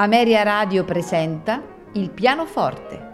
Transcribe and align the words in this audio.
Ameria 0.00 0.44
Radio 0.44 0.84
presenta 0.84 1.60
Il 1.94 2.10
pianoforte. 2.10 3.06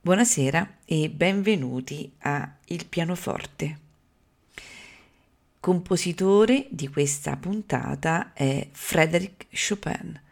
Buonasera 0.00 0.76
e 0.86 1.10
benvenuti 1.10 2.10
a 2.20 2.50
Il 2.64 2.86
pianoforte. 2.86 3.78
Compositore 5.60 6.66
di 6.70 6.88
questa 6.88 7.36
puntata 7.36 8.32
è 8.32 8.66
Frédéric 8.72 9.48
Chopin, 9.50 10.24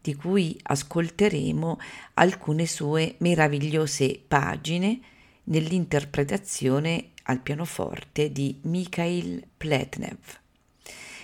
di 0.00 0.14
cui 0.14 0.58
ascolteremo 0.62 1.78
alcune 2.14 2.66
sue 2.66 3.16
meravigliose 3.18 4.20
pagine 4.26 5.00
nell'interpretazione 5.44 7.10
al 7.24 7.40
pianoforte 7.40 8.32
di 8.32 8.58
Mikhail 8.62 9.44
Pletnev. 9.56 10.18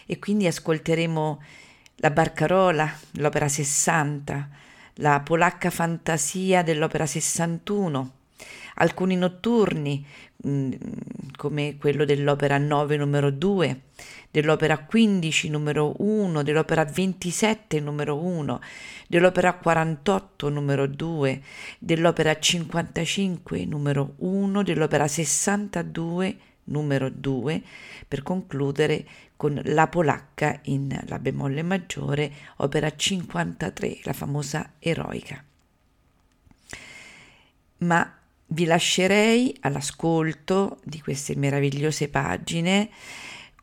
E 0.06 0.18
quindi 0.18 0.46
ascolteremo 0.46 1.42
la 1.96 2.10
Barcarola, 2.10 2.92
l'opera 3.12 3.48
60, 3.48 4.48
la 4.94 5.20
polacca 5.20 5.70
fantasia 5.70 6.62
dell'opera 6.62 7.06
61, 7.06 8.12
alcuni 8.74 9.16
notturni 9.16 10.04
mm, 10.46 10.72
come 11.36 11.76
quello 11.78 12.04
dell'opera 12.04 12.58
9 12.58 12.96
numero 12.96 13.30
2, 13.30 13.80
dell'opera 14.30 14.78
15 14.78 15.48
numero 15.50 15.94
1, 15.98 16.42
dell'opera 16.42 16.84
27 16.84 17.80
numero 17.80 18.16
1, 18.16 18.60
dell'opera 19.08 19.54
48 19.54 20.48
numero 20.48 20.86
2, 20.86 21.42
dell'opera 21.78 22.38
55 22.38 23.64
numero 23.64 24.14
1, 24.16 24.62
dell'opera 24.62 25.08
62 25.08 26.36
numero 26.64 27.10
2, 27.10 27.62
per 28.08 28.22
concludere 28.22 29.06
con 29.36 29.60
la 29.64 29.86
polacca 29.88 30.60
in 30.64 30.98
la 31.06 31.18
bemolle 31.18 31.62
maggiore, 31.62 32.32
opera 32.56 32.94
53, 32.94 34.00
la 34.04 34.12
famosa 34.12 34.72
eroica. 34.78 35.42
Ma 37.78 38.18
vi 38.48 38.64
lascerei 38.64 39.56
all'ascolto 39.60 40.78
di 40.84 41.00
queste 41.00 41.34
meravigliose 41.36 42.08
pagine 42.08 42.90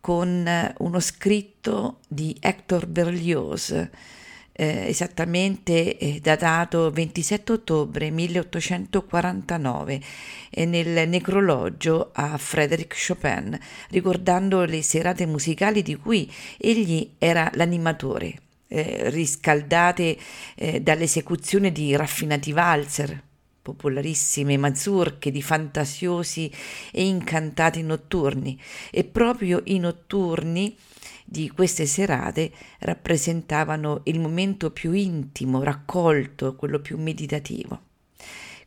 con 0.02 0.74
uno 0.80 1.00
scritto 1.00 2.00
di 2.10 2.36
Hector 2.40 2.88
Berlioz, 2.88 3.72
eh, 3.72 4.88
esattamente 4.88 5.98
eh, 5.98 6.20
datato 6.22 6.92
27 6.92 7.54
ottobre 7.54 8.12
1849 8.12 10.02
eh, 10.50 10.66
nel 10.66 11.08
necrologio 11.08 12.12
a 12.14 12.38
Frédéric 12.38 12.96
Chopin, 13.08 13.58
ricordando 13.90 14.66
le 14.66 14.82
serate 14.82 15.26
musicali 15.26 15.82
di 15.82 15.96
cui 15.96 16.32
egli 16.58 17.14
era 17.18 17.50
l'animatore, 17.54 18.36
eh, 18.68 19.10
riscaldate 19.10 20.18
eh, 20.56 20.82
dall'esecuzione 20.82 21.72
di 21.72 21.96
raffinati 21.96 22.52
valzer, 22.52 23.24
popolarissime 23.64 24.58
mazurche 24.58 25.32
di 25.32 25.42
fantasiosi 25.42 26.52
e 26.92 27.08
incantati 27.08 27.82
notturni 27.82 28.60
e 28.92 29.06
proprio 29.06 29.62
i 29.64 29.80
notturni 29.80 30.76
di 31.24 31.50
queste 31.50 31.86
serate 31.86 32.52
rappresentavano 32.80 34.02
il 34.04 34.20
momento 34.20 34.70
più 34.72 34.92
intimo, 34.92 35.64
raccolto, 35.64 36.56
quello 36.56 36.80
più 36.80 37.00
meditativo. 37.00 37.82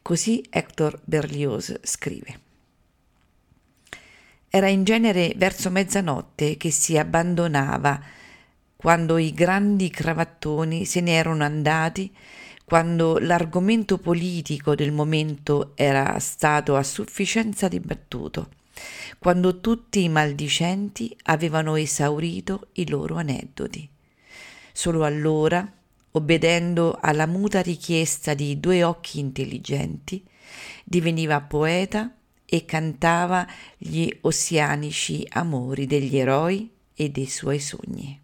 Così 0.01 0.43
Hector 0.49 0.99
Berlioz 1.05 1.79
scrive. 1.83 2.41
Era 4.49 4.69
in 4.69 4.85
genere 4.85 5.35
verso 5.37 5.71
mezzanotte 5.71 6.57
che 6.57 6.71
si 6.71 6.97
abbandonava, 6.97 8.01
quando 8.75 9.19
i 9.19 9.33
grandi 9.33 9.91
cravattoni 9.91 10.87
se 10.87 11.01
ne 11.01 11.13
erano 11.13 11.45
andati 11.45 12.11
quando 12.67 13.19
l'argomento 13.19 13.97
politico 13.97 14.75
del 14.75 14.91
momento 14.91 15.71
era 15.77 16.19
stato 16.19 16.75
a 16.75 16.83
sufficienza 16.83 17.69
dibattuto, 17.69 18.49
quando 19.21 19.61
tutti 19.61 20.03
i 20.03 20.09
maldicenti 20.09 21.17
avevano 21.27 21.77
esaurito 21.77 22.71
i 22.73 22.89
loro 22.89 23.19
aneddoti. 23.19 23.89
Solo 24.73 25.05
allora, 25.05 25.65
obbedendo 26.11 26.99
alla 27.01 27.27
muta 27.27 27.63
richiesta 27.63 28.35
di 28.35 28.59
due 28.59 28.83
occhi 28.83 29.21
intelligenti, 29.21 30.27
diveniva 30.83 31.41
poeta 31.43 32.13
e 32.45 32.65
cantava 32.65 33.47
gli 33.79 34.11
ossianici 34.23 35.25
amori 35.31 35.87
degli 35.87 36.17
eroi 36.17 36.69
e 36.95 37.11
dei 37.11 37.27
suoi 37.27 37.61
sogni. 37.61 38.21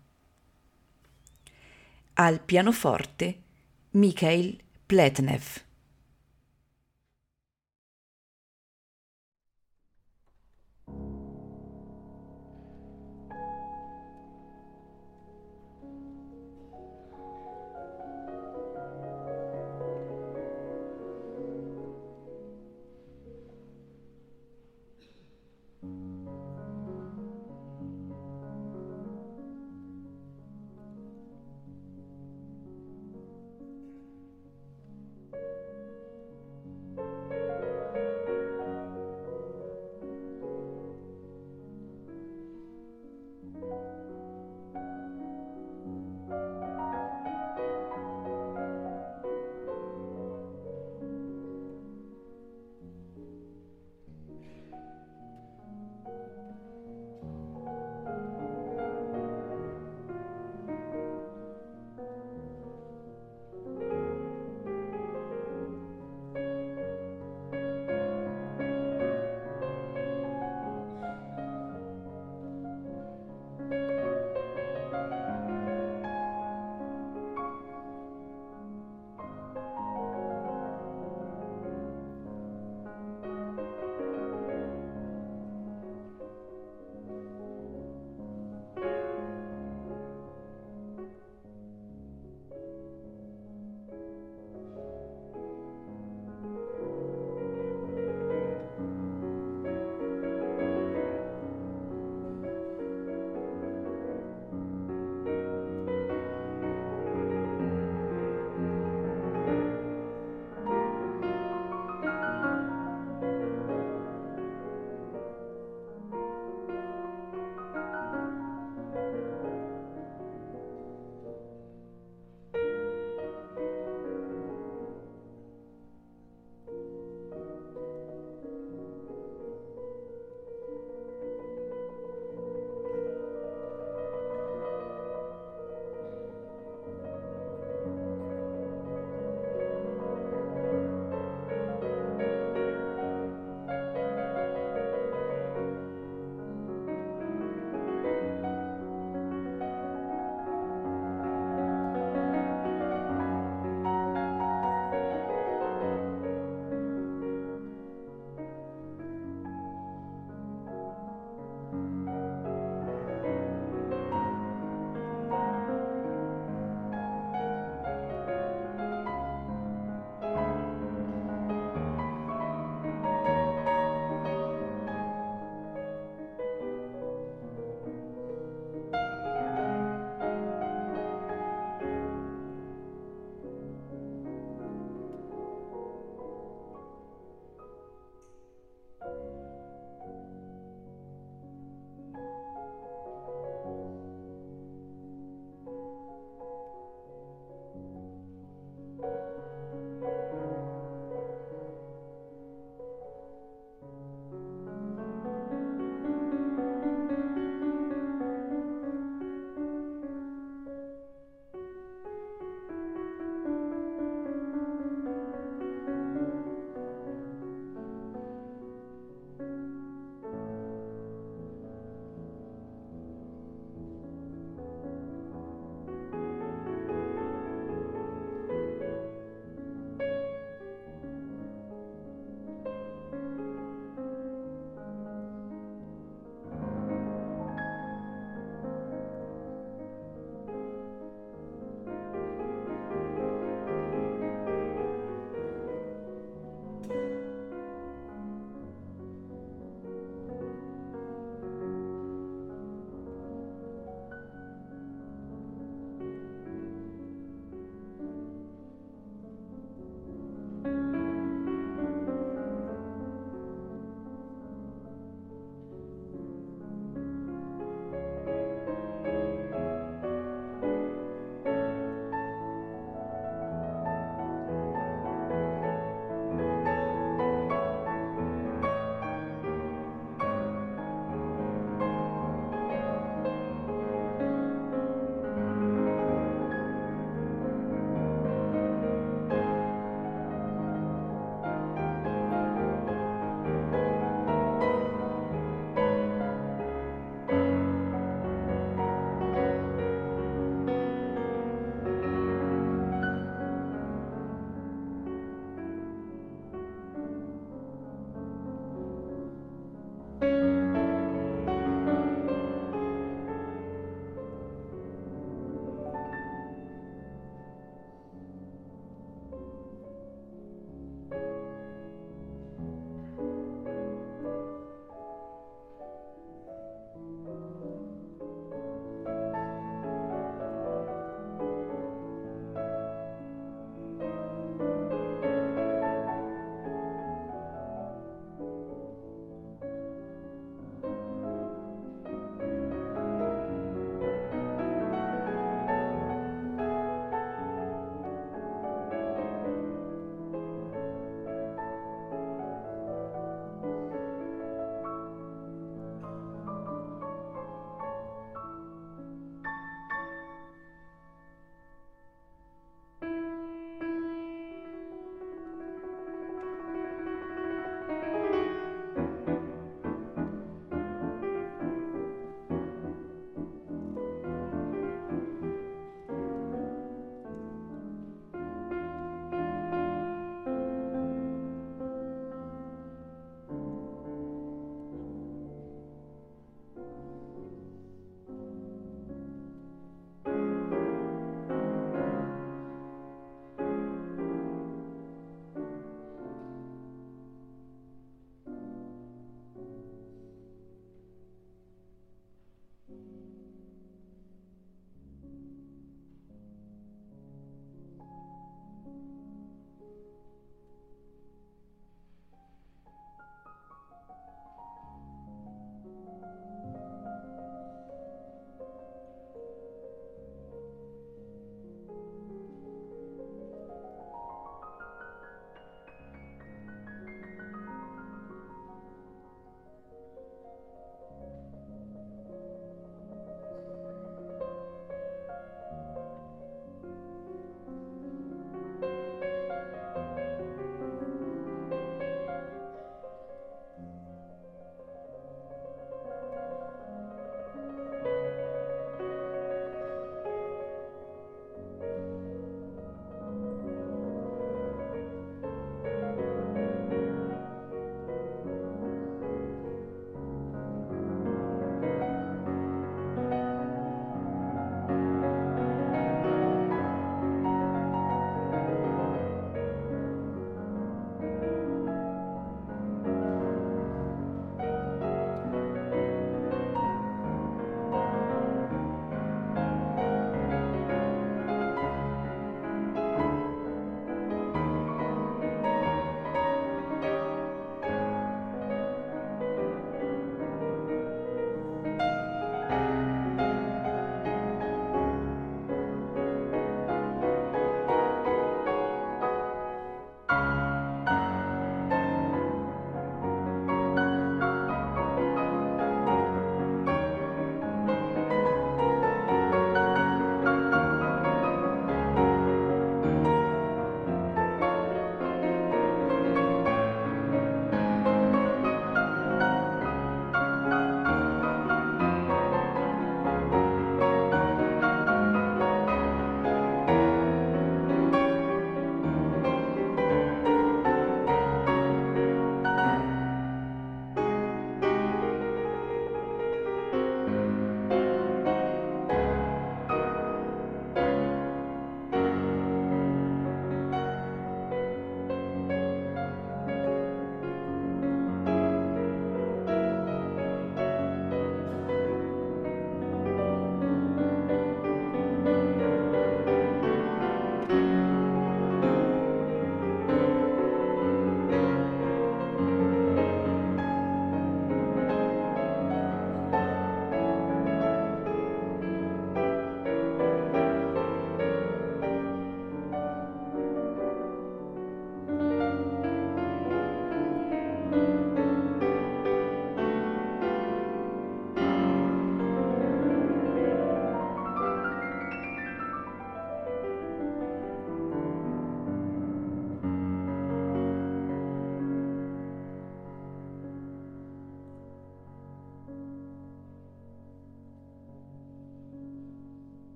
Al 2.14 2.40
pianoforte 2.40 3.36
Mikhail 3.94 4.56
Pletnev 4.88 5.62